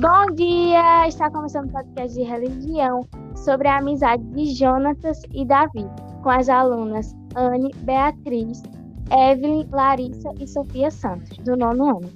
Bom 0.00 0.34
dia! 0.34 1.06
Está 1.06 1.30
começando 1.30 1.68
o 1.68 1.72
podcast 1.72 2.16
de 2.16 2.24
religião 2.24 3.06
sobre 3.36 3.68
a 3.68 3.76
amizade 3.76 4.24
de 4.30 4.46
Jonatas 4.54 5.20
e 5.30 5.44
Davi, 5.44 5.84
com 6.22 6.30
as 6.30 6.48
alunas 6.48 7.14
Anne, 7.36 7.70
Beatriz, 7.82 8.62
Evelyn, 9.12 9.68
Larissa 9.70 10.30
e 10.40 10.46
Sofia 10.46 10.90
Santos, 10.90 11.36
do 11.44 11.54
nono 11.54 11.98
ano. 11.98 12.10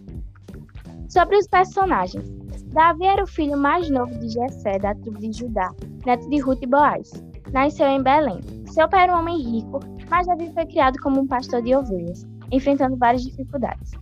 Sobre 1.11 1.37
os 1.37 1.47
personagens. 1.47 2.27
Davi 2.73 3.05
era 3.05 3.23
o 3.23 3.27
filho 3.27 3.59
mais 3.59 3.91
novo 3.91 4.19
de 4.19 4.31
Jessé, 4.31 4.79
da 4.79 4.95
tribo 4.95 5.19
de 5.19 5.31
Judá, 5.33 5.71
neto 6.07 6.27
de 6.31 6.39
Ruth 6.39 6.63
e 6.63 6.67
Boaz. 6.67 7.11
Nasceu 7.53 7.89
em 7.89 8.03
Belém. 8.03 8.41
Seu 8.65 8.89
pai 8.89 9.03
era 9.03 9.15
um 9.15 9.21
homem 9.21 9.39
rico, 9.43 9.81
mas 10.09 10.27
Davi 10.27 10.51
foi 10.55 10.65
criado 10.65 10.99
como 11.03 11.21
um 11.21 11.27
pastor 11.27 11.61
de 11.61 11.77
ovelhas, 11.77 12.27
enfrentando 12.51 12.97
várias 12.97 13.25
dificuldades. 13.25 13.93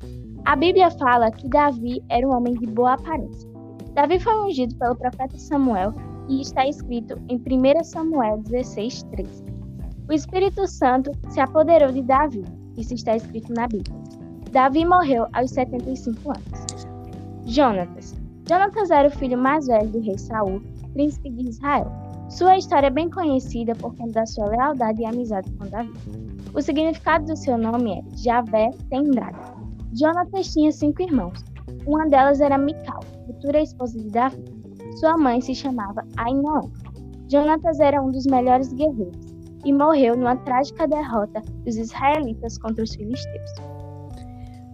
A 0.44 0.54
Bíblia 0.54 0.88
fala 0.92 1.32
que 1.32 1.48
Davi 1.48 2.00
era 2.08 2.24
um 2.24 2.32
homem 2.32 2.54
de 2.54 2.66
boa 2.68 2.92
aparência. 2.92 3.51
Davi 3.94 4.18
foi 4.18 4.34
ungido 4.46 4.74
pelo 4.76 4.96
profeta 4.96 5.38
Samuel 5.38 5.92
e 6.28 6.40
está 6.40 6.66
escrito 6.66 7.20
em 7.28 7.36
1 7.36 7.84
Samuel 7.84 8.38
16, 8.38 9.02
3. 9.04 9.44
O 10.08 10.12
Espírito 10.12 10.66
Santo 10.66 11.12
se 11.28 11.40
apoderou 11.40 11.92
de 11.92 12.02
Davi, 12.02 12.42
isso 12.76 12.94
está 12.94 13.16
escrito 13.16 13.52
na 13.52 13.66
Bíblia. 13.68 13.94
Davi 14.50 14.84
morreu 14.84 15.26
aos 15.34 15.50
75 15.50 16.30
anos. 16.30 16.86
Jonatas. 17.46 18.14
Jonatas 18.48 18.90
era 18.90 19.08
o 19.08 19.10
filho 19.10 19.36
mais 19.36 19.66
velho 19.66 19.88
do 19.90 20.00
rei 20.00 20.16
Saul, 20.16 20.62
príncipe 20.94 21.30
de 21.30 21.50
Israel. 21.50 21.90
Sua 22.30 22.56
história 22.56 22.86
é 22.86 22.90
bem 22.90 23.10
conhecida 23.10 23.74
por 23.74 23.94
conta 23.94 24.12
da 24.12 24.26
sua 24.26 24.46
lealdade 24.46 25.02
e 25.02 25.06
amizade 25.06 25.50
com 25.52 25.68
Davi. 25.68 25.92
O 26.54 26.62
significado 26.62 27.26
do 27.26 27.36
seu 27.36 27.58
nome 27.58 27.98
é 27.98 28.16
Javé 28.16 28.70
tem. 28.88 29.04
Jonatas 29.92 30.52
tinha 30.52 30.72
cinco 30.72 31.02
irmãos. 31.02 31.44
Uma 31.86 32.06
delas 32.08 32.40
era 32.40 32.56
Mical, 32.56 33.00
futura 33.26 33.60
esposa 33.60 33.98
de 33.98 34.08
Davi. 34.08 34.44
Sua 35.00 35.16
mãe 35.16 35.40
se 35.40 35.54
chamava 35.54 36.06
Ainoã. 36.16 36.60
Jonatas 37.28 37.80
era 37.80 38.02
um 38.02 38.10
dos 38.10 38.26
melhores 38.26 38.72
guerreiros 38.72 39.32
e 39.64 39.72
morreu 39.72 40.16
numa 40.16 40.36
trágica 40.36 40.86
derrota 40.86 41.40
dos 41.64 41.76
israelitas 41.76 42.58
contra 42.58 42.84
os 42.84 42.94
filisteus. 42.94 43.50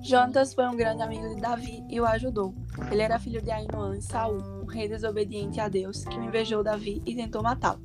Jonatas 0.02 0.54
foi 0.54 0.66
um 0.66 0.76
grande 0.76 1.02
amigo 1.02 1.28
de 1.28 1.41
Davi 1.41 1.84
e 1.88 2.00
o 2.00 2.06
ajudou. 2.06 2.54
Ele 2.91 3.02
era 3.02 3.19
filho 3.19 3.42
de 3.42 3.50
Ainoã 3.50 3.96
e 3.96 4.02
Saul, 4.02 4.38
um 4.62 4.66
rei 4.66 4.88
desobediente 4.88 5.60
a 5.60 5.69
Deus 5.69 6.04
que 6.04 6.16
invejou 6.16 6.62
Davi 6.62 7.02
e 7.04 7.14
tentou 7.14 7.42
matá-lo. 7.42 7.80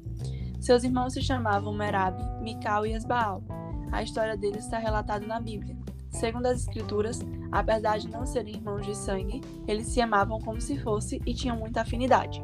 Seus 0.60 0.84
irmãos 0.84 1.14
se 1.14 1.22
chamavam 1.22 1.74
Merab, 1.74 2.18
Mical 2.42 2.86
e 2.86 2.94
Esbaal. 2.94 3.44
A 3.92 4.02
história 4.02 4.38
deles 4.38 4.64
está 4.64 4.78
relatada 4.78 5.26
na 5.28 5.40
Bíblia. 5.40 5.76
Segundo 6.14 6.46
as 6.46 6.62
Escrituras, 6.62 7.20
apesar 7.52 7.98
de 7.98 8.10
não 8.10 8.26
serem 8.26 8.56
irmãos 8.56 8.86
de 8.86 8.96
sangue, 8.96 9.42
eles 9.68 9.88
se 9.88 10.00
amavam 10.00 10.40
como 10.40 10.62
se 10.62 10.78
fosse 10.80 11.20
e 11.26 11.34
tinham 11.34 11.58
muita 11.58 11.82
afinidade. 11.82 12.42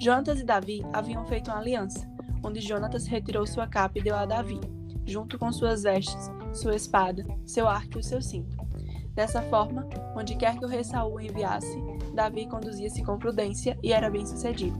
Jonatas 0.00 0.40
e 0.40 0.44
Davi 0.44 0.84
haviam 0.92 1.24
feito 1.26 1.50
uma 1.50 1.58
aliança, 1.58 2.08
onde 2.42 2.60
Jonatas 2.60 3.06
retirou 3.06 3.46
sua 3.46 3.66
capa 3.66 3.98
e 3.98 4.02
deu 4.02 4.16
a 4.16 4.24
Davi, 4.24 4.60
junto 5.06 5.38
com 5.38 5.52
suas 5.52 5.82
vestes, 5.82 6.30
sua 6.52 6.74
espada, 6.74 7.24
seu 7.44 7.68
arco 7.68 7.98
e 7.98 8.00
o 8.00 8.04
seu 8.04 8.22
cinto. 8.22 8.56
Dessa 9.14 9.42
forma, 9.42 9.86
onde 10.16 10.36
quer 10.36 10.56
que 10.56 10.64
o 10.64 10.68
rei 10.68 10.82
Saul 10.82 11.16
o 11.16 11.20
enviasse, 11.20 11.78
Davi 12.14 12.46
conduzia-se 12.46 13.02
com 13.02 13.18
prudência 13.18 13.78
e 13.82 13.92
era 13.92 14.08
bem 14.08 14.24
sucedido. 14.24 14.78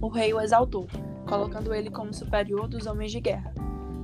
O 0.00 0.08
rei 0.08 0.32
o 0.32 0.40
exaltou, 0.40 0.86
colocando 1.28 1.74
ele 1.74 1.90
como 1.90 2.14
superior 2.14 2.66
dos 2.66 2.86
homens 2.86 3.12
de 3.12 3.20
guerra. 3.20 3.52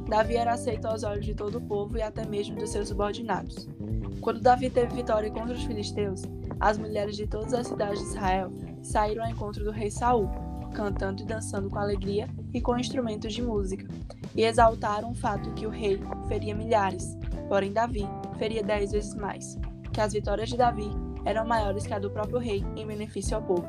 Davi 0.09 0.37
era 0.37 0.53
aceito 0.53 0.87
aos 0.87 1.03
olhos 1.03 1.27
de 1.27 1.35
todo 1.35 1.59
o 1.59 1.61
povo 1.61 1.99
e 1.99 2.03
até 2.03 2.25
mesmo 2.25 2.57
dos 2.57 2.71
seus 2.71 2.89
subordinados. 2.89 3.69
Quando 4.21 4.41
Davi 4.41 4.71
teve 4.71 4.95
vitória 4.95 5.31
contra 5.31 5.55
os 5.55 5.65
filisteus, 5.65 6.23
as 6.61 6.79
mulheres 6.79 7.17
de 7.17 7.27
todas 7.27 7.53
as 7.53 7.67
cidades 7.67 8.01
de 8.01 8.07
Israel 8.07 8.53
saíram 8.83 9.25
ao 9.25 9.31
encontro 9.31 9.65
do 9.65 9.73
rei 9.73 9.91
Saul, 9.91 10.31
cantando 10.73 11.23
e 11.23 11.27
dançando 11.27 11.69
com 11.69 11.79
alegria 11.79 12.29
e 12.55 12.61
com 12.61 12.79
instrumentos 12.79 13.35
de 13.35 13.43
música, 13.43 13.87
e 14.35 14.45
exaltaram 14.45 15.11
o 15.11 15.15
fato 15.15 15.53
que 15.55 15.67
o 15.67 15.71
rei 15.71 16.01
feria 16.29 16.55
milhares, 16.55 17.17
porém 17.49 17.73
Davi 17.73 18.07
feria 18.39 18.63
dez 18.63 18.93
vezes 18.93 19.15
mais, 19.15 19.59
que 19.93 20.01
as 20.01 20.13
vitórias 20.13 20.49
de 20.49 20.57
Davi 20.57 20.89
eram 21.25 21.45
maiores 21.45 21.85
que 21.85 21.93
a 21.93 21.99
do 21.99 22.11
próprio 22.11 22.39
rei 22.39 22.65
em 22.77 22.87
benefício 22.87 23.37
ao 23.37 23.43
povo. 23.43 23.67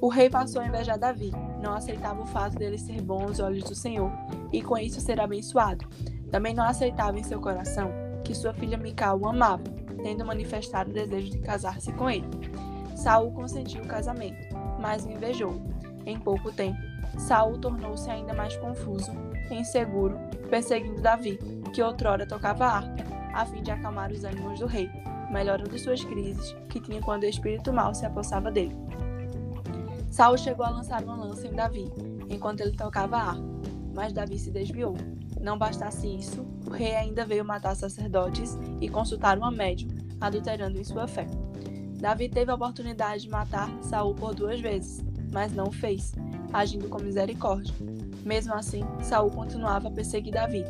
O 0.00 0.08
rei 0.08 0.28
passou 0.28 0.60
a 0.60 0.66
invejar 0.66 0.98
Davi, 0.98 1.32
não 1.58 1.74
aceitava 1.74 2.22
o 2.22 2.26
fato 2.26 2.56
dele 2.56 2.78
ser 2.78 3.00
bom 3.02 3.22
aos 3.22 3.40
olhos 3.40 3.64
do 3.64 3.74
Senhor 3.74 4.10
e 4.52 4.62
com 4.62 4.76
isso 4.78 5.00
ser 5.00 5.20
abençoado. 5.20 5.86
Também 6.30 6.54
não 6.54 6.64
aceitava 6.64 7.18
em 7.18 7.22
seu 7.22 7.40
coração 7.40 7.90
que 8.24 8.34
sua 8.34 8.52
filha 8.52 8.76
Mical 8.76 9.18
o 9.18 9.26
amava, 9.26 9.64
tendo 10.02 10.24
manifestado 10.24 10.90
o 10.90 10.94
desejo 10.94 11.30
de 11.30 11.38
casar-se 11.38 11.92
com 11.92 12.10
ele. 12.10 12.28
Saul 12.94 13.32
consentiu 13.32 13.82
o 13.82 13.86
casamento, 13.86 14.54
mas 14.80 15.04
o 15.04 15.10
invejou. 15.10 15.60
Em 16.04 16.18
pouco 16.18 16.52
tempo, 16.52 16.78
Saul 17.16 17.58
tornou-se 17.58 18.10
ainda 18.10 18.34
mais 18.34 18.56
confuso, 18.56 19.12
inseguro, 19.50 20.18
perseguindo 20.50 21.00
Davi, 21.00 21.38
que 21.72 21.82
outrora 21.82 22.26
tocava 22.26 22.66
harpa, 22.66 23.04
a 23.34 23.46
fim 23.46 23.62
de 23.62 23.70
acalmar 23.70 24.10
os 24.10 24.24
ânimos 24.24 24.60
do 24.60 24.66
rei, 24.66 24.90
melhorando 25.30 25.78
suas 25.78 26.02
crises 26.04 26.54
que 26.68 26.80
tinha 26.80 27.00
quando 27.00 27.22
o 27.22 27.26
espírito 27.26 27.72
mau 27.72 27.94
se 27.94 28.04
apossava 28.04 28.50
dele. 28.50 28.76
Saul 30.18 30.36
chegou 30.36 30.66
a 30.66 30.70
lançar 30.70 31.04
uma 31.04 31.14
lança 31.14 31.46
em 31.46 31.52
Davi, 31.52 31.92
enquanto 32.28 32.60
ele 32.60 32.72
tocava 32.72 33.16
a 33.16 33.22
harpa, 33.30 33.60
mas 33.94 34.12
Davi 34.12 34.36
se 34.36 34.50
desviou. 34.50 34.96
Não 35.40 35.56
bastasse 35.56 36.08
isso, 36.08 36.44
o 36.66 36.70
rei 36.70 36.96
ainda 36.96 37.24
veio 37.24 37.44
matar 37.44 37.76
sacerdotes 37.76 38.58
e 38.80 38.88
consultar 38.88 39.38
uma 39.38 39.52
médium, 39.52 39.90
adulterando 40.20 40.76
em 40.76 40.82
sua 40.82 41.06
fé. 41.06 41.24
Davi 42.00 42.28
teve 42.28 42.50
a 42.50 42.56
oportunidade 42.56 43.22
de 43.22 43.30
matar 43.30 43.70
Saul 43.80 44.12
por 44.12 44.34
duas 44.34 44.60
vezes, 44.60 45.04
mas 45.32 45.52
não 45.52 45.68
o 45.68 45.70
fez, 45.72 46.12
agindo 46.52 46.88
com 46.88 47.00
misericórdia. 47.00 47.72
Mesmo 48.24 48.54
assim, 48.54 48.82
Saul 49.00 49.30
continuava 49.30 49.86
a 49.86 49.92
perseguir 49.92 50.32
Davi, 50.32 50.64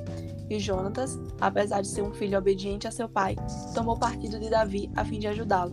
e 0.51 0.59
Jonatas, 0.59 1.19
apesar 1.41 1.81
de 1.81 1.89
ser 1.89 2.03
um 2.03 2.13
filho 2.13 2.39
obediente 2.39 2.87
a 2.87 2.91
seu 2.91 3.09
pai, 3.09 3.35
tomou 3.75 3.99
partido 3.99 4.39
de 4.39 4.51
Davi 4.51 4.91
a 4.95 5.07
fim 5.07 5.19
de 5.19 5.27
ajudá-lo, 5.27 5.73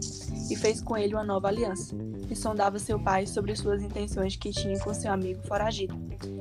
e 0.49 0.55
fez 0.55 0.81
com 0.81 0.95
ele 0.95 1.13
uma 1.13 1.25
nova 1.25 1.49
aliança, 1.49 1.93
e 2.29 2.35
sondava 2.35 2.79
seu 2.79 2.99
pai 2.99 3.25
sobre 3.25 3.55
suas 3.55 3.81
intenções 3.81 4.35
que 4.35 4.51
tinha 4.51 4.79
com 4.79 4.93
seu 4.93 5.11
amigo 5.11 5.41
foragido. 5.47 5.95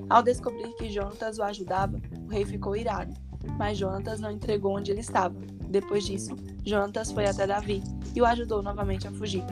Ao 0.09 0.23
descobrir 0.23 0.75
que 0.77 0.91
Jonatas 0.91 1.39
o 1.39 1.43
ajudava, 1.43 2.01
o 2.25 2.29
rei 2.29 2.45
ficou 2.45 2.77
irado, 2.77 3.15
mas 3.59 3.79
Jonatas 3.79 4.21
não 4.21 4.31
entregou 4.31 4.77
onde 4.77 4.91
ele 4.91 5.01
estava. 5.01 5.35
Depois 5.69 6.05
disso, 6.05 6.37
Jonatas 6.65 7.11
foi 7.11 7.27
até 7.27 7.47
Davi 7.47 7.83
e 8.15 8.21
o 8.23 8.27
ajudou 8.27 8.63
novamente 8.63 9.09
a 9.09 9.13
fugir. 9.13 9.45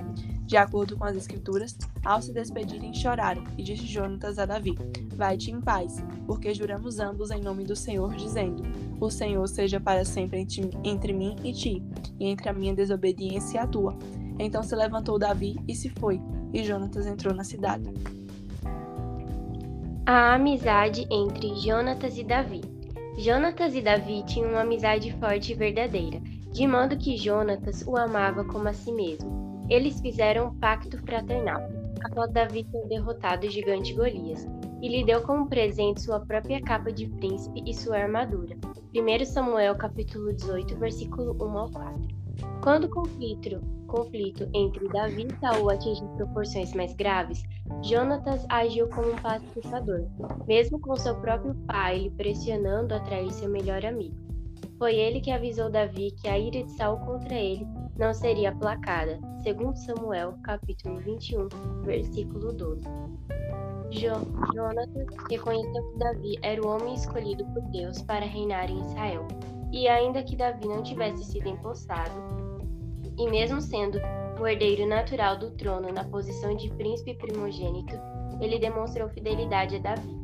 De 0.45 0.57
acordo 0.57 0.97
com 0.97 1.05
as 1.05 1.17
escrituras, 1.17 1.77
ao 2.05 2.21
se 2.21 2.33
despedirem 2.33 2.93
choraram, 2.93 3.43
e 3.57 3.63
disse 3.63 3.87
Jonatas 3.87 4.39
a 4.39 4.45
Davi: 4.45 4.77
Vai-te 5.17 5.51
em 5.51 5.61
paz, 5.61 5.97
porque 6.27 6.53
juramos 6.53 6.99
ambos 6.99 7.31
em 7.31 7.41
nome 7.41 7.65
do 7.65 7.75
Senhor, 7.75 8.15
dizendo: 8.15 8.63
O 9.01 9.09
Senhor 9.11 9.47
seja 9.49 9.81
para 9.81 10.05
sempre 10.05 10.47
entre, 10.85 11.13
mim 11.13 11.37
e 11.43 11.53
ti, 11.53 11.83
e 12.21 12.27
entre 12.27 12.49
a 12.49 12.53
minha 12.53 12.75
desobediência 12.75 13.57
e 13.57 13.61
a 13.61 13.67
tua. 13.67 13.97
Então 14.43 14.61
se 14.61 14.75
levantou 14.75 15.21
Davi 15.21 15.57
e 15.69 15.75
se 15.75 15.89
foi, 15.89 16.21
e 16.53 16.65
Jonatas 16.65 17.07
entrou 17.07 17.33
na 17.33 17.45
cidade. 17.45 17.89
A 20.05 20.35
amizade 20.35 21.07
entre 21.09 21.55
Jonatas 21.55 22.19
e 22.19 22.25
Davi. 22.25 22.61
Jonatas 23.17 23.73
e 23.77 23.81
Davi 23.81 24.25
tinham 24.25 24.51
uma 24.51 24.63
amizade 24.63 25.13
forte 25.19 25.53
e 25.53 25.55
verdadeira, 25.55 26.21
de 26.51 26.67
modo 26.67 26.99
que 26.99 27.17
Jonatas 27.17 27.85
o 27.87 27.97
amava 27.97 28.45
como 28.45 28.69
a 28.69 28.73
si 28.73 28.91
mesmo. 28.91 29.65
Eles 29.71 30.01
fizeram 30.01 30.49
um 30.49 30.59
pacto 30.59 30.99
fraternal, 30.99 31.63
após 32.03 32.33
Davi 32.33 32.65
ter 32.65 32.85
derrotado 32.89 33.47
o 33.47 33.51
gigante 33.51 33.95
Golias, 33.95 34.45
e 34.83 34.89
lhe 34.89 35.05
deu 35.05 35.23
como 35.23 35.49
presente 35.49 36.03
sua 36.03 36.19
própria 36.19 36.61
capa 36.61 36.91
de 36.91 37.07
príncipe 37.07 37.63
e 37.65 37.73
sua 37.73 37.99
armadura. 37.99 38.57
1 38.93 39.25
Samuel 39.25 39.77
capítulo 39.77 40.35
18, 40.35 40.77
versículo 40.79 41.37
1 41.41 41.59
ao 41.59 41.71
4. 41.71 42.22
Quando 42.63 42.85
o 42.85 42.91
conflito, 42.91 43.61
conflito 43.87 44.49
entre 44.55 44.89
Davi 44.89 45.27
e 45.27 45.41
Saul 45.41 45.71
atingiu 45.71 46.07
proporções 46.17 46.73
mais 46.75 46.95
graves, 46.95 47.43
Jonatas 47.83 48.45
agiu 48.49 48.89
como 48.89 49.13
um 49.13 49.17
pacificador, 49.17 50.07
mesmo 50.47 50.79
com 50.81 50.97
seu 50.97 51.15
próprio 51.21 51.55
pai 51.67 51.99
lhe 51.99 52.11
pressionando 52.11 52.95
a 52.95 53.01
trair 53.01 53.33
seu 53.33 53.49
melhor 53.49 53.85
amigo. 53.85 54.17
Foi 54.79 54.95
ele 54.97 55.21
que 55.21 55.31
avisou 55.31 55.71
Davi 55.71 56.11
que 56.13 56.29
a 56.29 56.39
ira 56.39 56.65
de 56.65 56.73
Saul 56.73 56.99
contra 56.99 57.35
ele 57.35 57.67
não 57.97 58.13
seria 58.13 58.51
aplacada, 58.51 59.21
segundo 59.43 59.77
Samuel, 59.77 60.35
capítulo 60.43 60.99
21, 61.01 61.49
versículo 61.85 62.53
12. 62.53 62.83
Jo 63.91 64.13
Jonathan 64.55 65.05
reconheceu 65.31 65.93
que 65.93 65.99
Davi 65.99 66.39
era 66.43 66.61
o 66.63 66.69
homem 66.69 66.95
escolhido 66.95 67.45
por 67.53 67.63
Deus 67.71 68.01
para 68.03 68.25
reinar 68.25 68.71
em 68.71 68.81
Israel, 68.81 69.29
e 69.73 69.89
ainda 69.89 70.23
que 70.23 70.37
Davi 70.37 70.69
não 70.69 70.83
tivesse 70.83 71.25
sido 71.25 71.49
empossado, 71.49 72.13
e 73.19 73.29
mesmo 73.31 73.61
sendo 73.61 73.99
o 74.39 74.47
herdeiro 74.47 74.87
natural 74.87 75.39
do 75.39 75.51
trono 75.53 75.91
na 75.93 76.05
posição 76.05 76.55
de 76.55 76.69
príncipe 76.71 77.15
primogênito, 77.15 77.95
ele 78.41 78.59
demonstrou 78.59 79.09
fidelidade 79.09 79.77
a 79.77 79.79
Davi, 79.79 80.17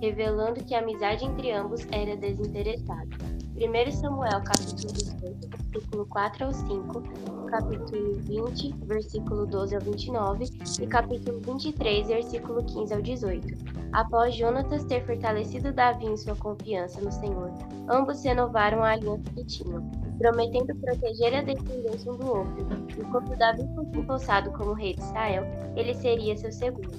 revelando 0.00 0.64
que 0.64 0.74
a 0.74 0.80
amizade 0.80 1.24
entre 1.24 1.50
ambos 1.52 1.86
era 1.90 2.16
desinteressada. 2.16 3.32
1 3.54 3.92
Samuel 3.92 4.42
capítulo 4.42 4.92
18, 4.92 5.48
versículo 5.70 6.06
4 6.06 6.44
ao 6.46 6.52
5, 6.52 7.02
capítulo 7.46 8.14
20, 8.14 8.74
versículo 8.86 9.46
12 9.46 9.74
ao 9.74 9.80
29 9.80 10.44
e 10.80 10.86
capítulo 10.86 11.40
23, 11.40 12.06
versículo 12.08 12.64
15 12.64 12.94
ao 12.94 13.02
18. 13.02 13.71
Após 13.92 14.34
Jonatas 14.34 14.84
ter 14.84 15.04
fortalecido 15.04 15.70
Davi 15.70 16.06
em 16.06 16.16
sua 16.16 16.34
confiança 16.34 16.98
no 17.02 17.12
Senhor, 17.12 17.52
ambos 17.90 18.24
renovaram 18.24 18.82
a 18.82 18.92
aliança 18.92 19.30
que 19.34 19.44
tinham, 19.44 19.82
prometendo 20.18 20.74
proteger 20.76 21.34
a 21.34 21.42
descendência 21.42 22.10
um 22.10 22.16
do 22.16 22.26
outro. 22.26 22.66
E 22.98 23.04
quando 23.04 23.36
Davi 23.36 23.62
fosse 23.74 23.98
empossado 23.98 24.50
como 24.52 24.72
rei 24.72 24.94
de 24.94 25.02
Israel, 25.02 25.44
ele 25.76 25.92
seria 25.92 26.34
seu 26.38 26.50
segundo. 26.50 26.90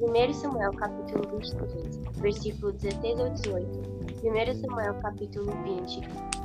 1 0.00 0.32
Samuel 0.32 0.72
capítulo 0.72 1.38
23, 1.38 1.96
versículo 2.20 2.72
16 2.72 3.20
ao 3.20 3.30
18. 3.30 4.00
1 4.24 4.60
Samuel 4.60 4.94
capítulo 4.94 5.52
20, 5.62 6.00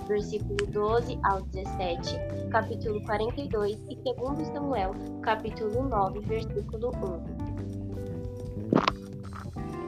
versículo 0.08 0.58
12 0.68 1.20
ao 1.24 1.42
17, 1.42 2.16
capítulo 2.52 3.02
42 3.06 3.82
e 3.90 4.14
2 4.14 4.48
Samuel 4.50 4.92
capítulo 5.22 5.84
9, 5.88 6.20
versículo 6.20 6.92
1. 6.92 7.35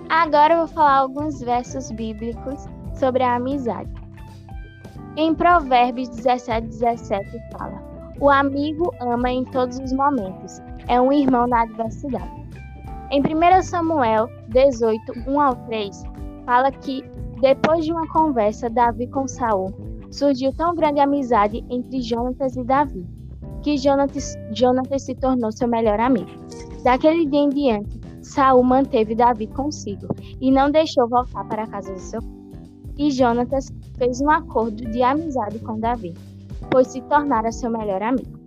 Agora 0.09 0.53
eu 0.53 0.57
vou 0.59 0.67
falar 0.67 0.99
alguns 0.99 1.41
versos 1.41 1.91
bíblicos 1.91 2.65
sobre 2.93 3.23
a 3.23 3.35
amizade. 3.35 3.91
Em 5.17 5.35
Provérbios 5.35 6.07
17, 6.09 6.67
17 6.67 7.29
fala: 7.51 7.81
O 8.19 8.29
amigo 8.29 8.93
ama 9.01 9.29
em 9.29 9.43
todos 9.43 9.77
os 9.79 9.91
momentos, 9.91 10.61
é 10.87 10.99
um 11.01 11.11
irmão 11.11 11.45
na 11.47 11.63
adversidade. 11.63 12.47
Em 13.11 13.21
1 13.21 13.61
Samuel 13.63 14.29
18, 14.49 14.99
1 15.27 15.41
ao 15.41 15.55
3, 15.65 16.03
fala 16.45 16.71
que 16.71 17.03
depois 17.41 17.85
de 17.85 17.91
uma 17.91 18.07
conversa 18.07 18.69
Davi 18.69 19.07
com 19.07 19.27
Saul, 19.27 19.73
surgiu 20.09 20.53
tão 20.53 20.73
grande 20.73 20.99
amizade 20.99 21.63
entre 21.69 22.01
Jonatas 22.01 22.55
e 22.55 22.63
Davi, 22.63 23.05
que 23.61 23.77
Jonatas, 23.77 24.35
Jonatas 24.53 25.03
se 25.03 25.13
tornou 25.15 25.51
seu 25.51 25.67
melhor 25.67 25.99
amigo. 25.99 26.31
Daquele 26.83 27.25
dia 27.25 27.39
em 27.39 27.49
diante, 27.49 27.96
Saul 28.27 28.63
manteve 28.63 29.15
Davi 29.15 29.47
consigo 29.47 30.07
e 30.41 30.51
não 30.51 30.69
deixou 30.69 31.07
voltar 31.07 31.45
para 31.45 31.63
a 31.63 31.67
casa 31.67 31.93
do 31.93 31.99
seu. 31.99 32.19
E 32.97 33.09
Jonatas 33.09 33.67
fez 33.97 34.19
um 34.19 34.29
acordo 34.29 34.83
de 34.91 35.01
amizade 35.01 35.59
com 35.59 35.79
Davi, 35.79 36.13
pois 36.69 36.87
se 36.87 37.01
tornara 37.03 37.51
seu 37.51 37.71
melhor 37.71 38.01
amigo. 38.01 38.37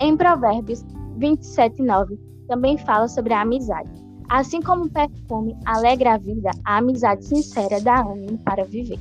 Em 0.00 0.16
Provérbios 0.16 0.82
27:9 1.18 2.18
também 2.48 2.78
fala 2.78 3.06
sobre 3.06 3.34
a 3.34 3.42
amizade. 3.42 3.90
Assim 4.28 4.60
como 4.62 4.86
o 4.86 4.90
perfume 4.90 5.54
alegra 5.66 6.14
a 6.14 6.18
vida, 6.18 6.50
a 6.64 6.78
amizade 6.78 7.26
sincera 7.26 7.80
dá 7.80 8.00
ânimo 8.00 8.38
para 8.38 8.64
viver. 8.64 8.98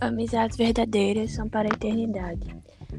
Amizades 0.00 0.56
verdadeiras 0.56 1.32
são 1.32 1.48
para 1.48 1.68
a 1.68 1.74
eternidade. 1.74 2.46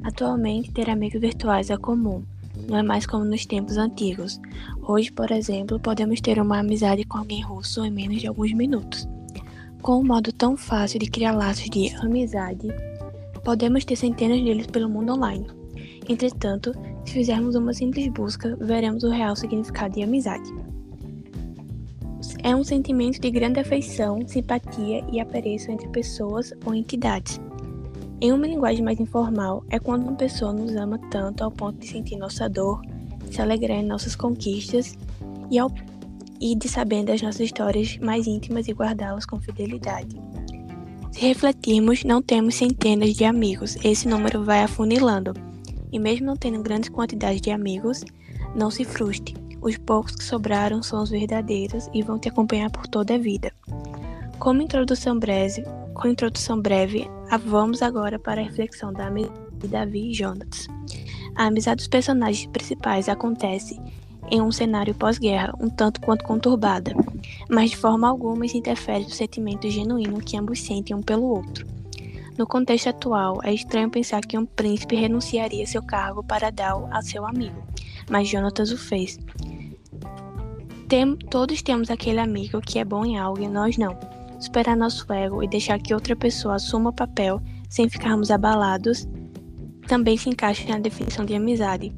Atualmente, 0.04 0.72
ter 0.72 0.90
amigos 0.90 1.22
virtuais 1.22 1.70
é 1.70 1.78
comum, 1.78 2.24
não 2.68 2.78
é 2.78 2.84
mais 2.84 3.06
como 3.06 3.26
nos 3.26 3.46
tempos 3.46 3.78
antigos. 3.78 4.40
Hoje, 4.82 5.12
por 5.12 5.32
exemplo, 5.32 5.80
podemos 5.80 6.22
ter 6.22 6.40
uma 6.40 6.60
amizade 6.60 7.04
com 7.04 7.18
alguém 7.18 7.42
russo 7.42 7.86
em 7.86 7.92
menos 7.92 8.20
de 8.20 8.28
alguns 8.28 8.54
minutos. 8.54 9.08
Com 9.82 10.00
um 10.00 10.04
modo 10.04 10.32
tão 10.32 10.56
fácil 10.56 11.00
de 11.00 11.10
criar 11.10 11.32
laços 11.32 11.70
de 11.70 11.90
amizade, 11.96 12.68
podemos 13.44 13.84
ter 13.84 13.96
centenas 13.96 14.42
deles 14.42 14.68
pelo 14.68 14.90
mundo 14.90 15.14
online. 15.14 15.48
Entretanto, 16.08 16.74
se 17.06 17.14
fizermos 17.14 17.56
uma 17.56 17.74
simples 17.74 18.08
busca, 18.10 18.56
veremos 18.58 19.04
o 19.04 19.10
real 19.10 19.36
significado 19.36 19.96
de 19.96 20.04
amizade. 20.04 20.52
É 22.44 22.56
um 22.56 22.64
sentimento 22.64 23.20
de 23.20 23.30
grande 23.30 23.60
afeição, 23.60 24.20
simpatia 24.28 25.04
e 25.12 25.20
apreço 25.20 25.72
entre 25.72 25.88
pessoas 25.90 26.54
ou 26.66 26.74
entidades. 26.74 27.40
Em 28.22 28.32
uma 28.32 28.46
linguagem 28.46 28.84
mais 28.84 29.00
informal, 29.00 29.64
é 29.68 29.80
quando 29.80 30.04
uma 30.04 30.16
pessoa 30.16 30.54
nos 30.54 30.76
ama 30.76 31.00
tanto 31.10 31.44
ao 31.44 31.50
ponto 31.50 31.80
de 31.80 31.88
sentir 31.88 32.18
nossa 32.18 32.48
dor, 32.48 32.80
se 33.32 33.42
alegrar 33.42 33.80
em 33.80 33.86
nossas 33.86 34.16
conquistas 34.16 34.96
e, 35.50 35.58
ao, 35.58 35.72
e 36.40 36.56
de 36.56 36.70
saber 36.70 37.04
das 37.04 37.20
nossas 37.20 37.42
histórias 37.42 37.98
mais 37.98 38.28
íntimas 38.28 38.68
e 38.68 38.74
guardá-las 38.74 39.26
com 39.26 39.40
fidelidade. 39.40 40.16
Se 41.12 41.22
refletirmos, 41.22 42.04
não 42.04 42.22
temos 42.22 42.54
centenas 42.54 43.16
de 43.16 43.26
amigos, 43.26 43.76
esse 43.84 44.08
número 44.08 44.44
vai 44.44 44.62
afunilando 44.62 45.34
e 45.92 45.98
mesmo 45.98 46.28
não 46.28 46.38
tendo 46.38 46.62
grandes 46.62 46.90
quantidades 46.90 47.42
de 47.42 47.50
amigos, 47.50 48.04
não 48.56 48.70
se 48.70 48.86
frustre. 48.86 49.36
Os 49.62 49.78
poucos 49.78 50.16
que 50.16 50.24
sobraram 50.24 50.84
são 50.84 51.02
os 51.02 51.10
verdadeiros 51.10 51.90
e 51.92 52.04
vão 52.04 52.20
te 52.20 52.30
acompanhar 52.30 52.70
por 52.70 52.88
toda 52.88 53.16
a 53.16 53.18
vida. 53.18 53.52
Como 54.38 54.62
introdução 54.62 55.18
breve, 55.18 55.64
com 55.94 56.08
introdução 56.08 56.60
breve, 56.60 57.08
vamos 57.38 57.82
agora 57.82 58.20
para 58.20 58.42
a 58.42 58.44
reflexão 58.44 58.92
da 58.92 59.08
amizade 59.08 59.34
de 59.54 59.68
Davi 59.68 60.10
e 60.10 60.14
Jonas. 60.14 60.68
A 61.36 61.46
amizade 61.46 61.78
dos 61.78 61.88
personagens 61.88 62.46
principais 62.48 63.08
acontece 63.08 63.80
em 64.30 64.42
um 64.42 64.52
cenário 64.52 64.94
pós-guerra, 64.94 65.54
um 65.60 65.70
tanto 65.70 66.00
quanto 66.02 66.24
conturbada, 66.24 66.94
mas 67.50 67.72
de 67.72 67.78
forma 67.78 68.08
alguma 68.08 68.46
isso 68.46 68.58
interfere 68.58 69.04
no 69.04 69.10
sentimento 69.10 69.70
genuíno 69.70 70.22
que 70.22 70.38
ambos 70.38 70.62
sentem 70.62 70.96
um 70.96 71.02
pelo 71.02 71.26
outro. 71.26 71.66
No 72.38 72.48
contexto 72.48 72.88
atual, 72.88 73.40
é 73.44 73.54
estranho 73.54 73.90
pensar 73.90 74.22
que 74.22 74.38
um 74.38 74.46
príncipe 74.46 74.96
renunciaria 74.96 75.68
seu 75.68 75.84
cargo 75.84 76.24
para 76.24 76.50
dar 76.50 76.76
a 76.92 77.02
seu 77.02 77.26
amigo, 77.26 77.62
mas 78.10 78.28
Jonatas 78.28 78.72
o 78.72 78.78
fez. 78.78 79.20
Tem, 80.88 81.16
todos 81.16 81.62
temos 81.62 81.90
aquele 81.90 82.20
amigo 82.20 82.62
que 82.62 82.80
é 82.80 82.86
bom 82.86 83.06
em 83.06 83.18
algo 83.18 83.42
e 83.42 83.48
nós 83.48 83.78
não. 83.78 83.98
Superar 84.42 84.76
nosso 84.76 85.06
ego 85.14 85.44
e 85.44 85.48
deixar 85.48 85.80
que 85.80 85.94
outra 85.94 86.16
pessoa 86.16 86.56
assuma 86.56 86.90
o 86.90 86.94
papel 86.94 87.40
sem 87.70 87.88
ficarmos 87.88 88.32
abalados 88.32 89.08
também 89.88 90.18
se 90.18 90.30
encaixa 90.30 90.68
na 90.68 90.80
definição 90.80 91.24
de 91.24 91.36
amizade. 91.36 91.94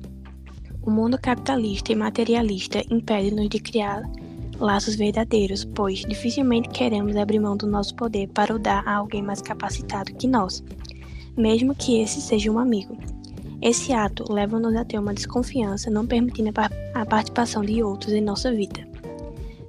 O 0.81 0.91
mundo 0.91 1.17
capitalista 1.17 1.93
e 1.93 1.95
materialista 1.95 2.83
impede-nos 2.91 3.47
de 3.47 3.59
criar 3.59 4.03
laços 4.59 4.95
verdadeiros, 4.95 5.63
pois 5.63 5.99
dificilmente 5.99 6.67
queremos 6.69 7.15
abrir 7.15 7.39
mão 7.39 7.55
do 7.55 7.65
nosso 7.65 7.95
poder 7.95 8.27
para 8.27 8.53
o 8.53 8.59
dar 8.59 8.85
a 8.85 8.95
alguém 8.95 9.21
mais 9.21 9.41
capacitado 9.41 10.13
que 10.15 10.27
nós, 10.27 10.61
mesmo 11.37 11.73
que 11.73 12.01
esse 12.01 12.19
seja 12.19 12.51
um 12.51 12.59
amigo. 12.59 12.97
Esse 13.61 13.93
ato 13.93 14.29
leva-nos 14.29 14.75
a 14.75 14.83
ter 14.83 14.99
uma 14.99 15.13
desconfiança, 15.13 15.89
não 15.89 16.05
permitindo 16.05 16.51
a 16.93 17.05
participação 17.05 17.61
de 17.63 17.81
outros 17.81 18.11
em 18.11 18.19
nossa 18.19 18.51
vida. 18.51 18.85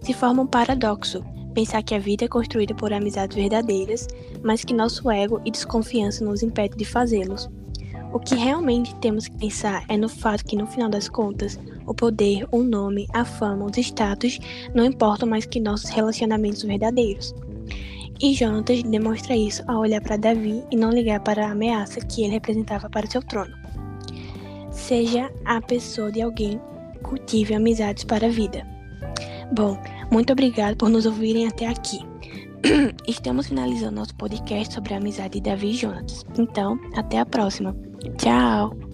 Se 0.01 0.13
forma 0.13 0.43
um 0.43 0.47
paradoxo 0.47 1.25
pensar 1.55 1.83
que 1.83 1.95
a 1.95 1.99
vida 1.99 2.25
é 2.25 2.29
construída 2.29 2.75
por 2.75 2.93
amizades 2.93 3.37
verdadeiras, 3.37 4.09
mas 4.43 4.65
que 4.65 4.75
nosso 4.75 5.11
ego 5.11 5.41
e 5.45 5.51
desconfiança 5.51 6.25
nos 6.25 6.43
impede 6.43 6.77
de 6.77 6.85
fazê-los. 6.85 7.49
O 8.13 8.19
que 8.21 8.35
realmente 8.35 8.95
temos 8.97 9.27
que 9.27 9.37
pensar 9.37 9.85
é 9.89 9.97
no 9.97 10.09
fato 10.09 10.45
que, 10.45 10.57
no 10.57 10.67
final 10.67 10.89
das 10.89 11.09
contas, 11.09 11.59
o 11.87 11.93
poder, 11.93 12.47
o 12.53 12.63
nome, 12.63 13.09
a 13.13 13.25
fama, 13.25 13.67
os 13.67 13.77
status 13.77 14.39
não 14.75 14.85
importam 14.85 15.29
mais 15.29 15.47
que 15.47 15.59
nossos 15.59 15.91
relacionamentos 15.91 16.63
verdadeiros. 16.63 17.35
E 18.21 18.33
Jonatas 18.33 18.83
demonstra 18.85 19.37
isso 19.37 19.63
ao 19.67 19.81
olhar 19.81 20.01
para 20.01 20.17
Davi 20.17 20.63
e 20.71 20.77
não 20.77 20.91
ligar 20.91 21.21
para 21.21 21.47
a 21.47 21.51
ameaça 21.51 22.01
que 22.01 22.23
ele 22.23 22.35
representava 22.35 22.89
para 22.89 23.11
seu 23.11 23.21
trono. 23.21 23.53
Seja 24.71 25.31
a 25.45 25.61
pessoa 25.61 26.13
de 26.13 26.23
alguém, 26.23 26.61
cultive 27.03 27.55
amizades 27.55 28.05
para 28.05 28.27
a 28.27 28.31
vida. 28.31 28.65
Bom, 29.53 29.79
muito 30.11 30.33
obrigado 30.33 30.77
por 30.77 30.89
nos 30.89 31.07
ouvirem 31.07 31.47
até 31.47 31.67
aqui. 31.67 31.99
Estamos 33.07 33.49
finalizando 33.49 33.97
nosso 33.97 34.15
podcast 34.15 34.75
sobre 34.75 34.95
a 34.95 34.97
amizade 34.97 35.35
de 35.35 35.43
Davi 35.43 35.71
e 35.71 35.75
Jonatas. 35.75 36.25
Então, 36.39 36.79
até 36.97 37.19
a 37.19 37.27
próxima. 37.27 37.77
Tchau! 38.17 38.94